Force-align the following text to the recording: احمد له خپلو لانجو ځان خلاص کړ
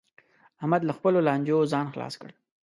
احمد 0.61 0.81
له 0.85 0.93
خپلو 0.97 1.19
لانجو 1.27 1.59
ځان 1.71 1.85
خلاص 1.93 2.13
کړ 2.21 2.29